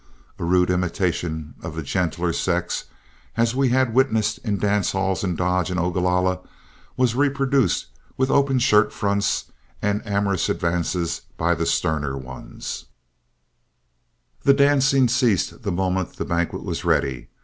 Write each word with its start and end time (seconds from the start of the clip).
A 0.39 0.43
rude 0.43 0.71
imitation 0.71 1.53
of 1.61 1.75
the 1.75 1.83
gentler 1.83 2.33
sex, 2.33 2.85
as 3.37 3.53
we 3.53 3.69
had 3.69 3.93
witnessed 3.93 4.39
in 4.39 4.57
dance 4.57 4.93
halls 4.93 5.23
in 5.23 5.35
Dodge 5.35 5.69
and 5.69 5.79
Ogalalla, 5.79 6.39
was 6.97 7.13
reproduced 7.13 7.85
with 8.17 8.31
open 8.31 8.57
shirt 8.57 8.91
fronts, 8.91 9.51
and 9.79 10.01
amorous 10.03 10.49
advances 10.49 11.21
by 11.37 11.53
the 11.53 11.67
sterner 11.67 12.17
one. 12.17 12.59
The 14.41 14.55
dancing 14.55 15.07
ceased 15.07 15.61
the 15.61 15.71
moment 15.71 16.15
the 16.15 16.25
banquet 16.25 16.63
was 16.63 16.83
ready. 16.83 17.27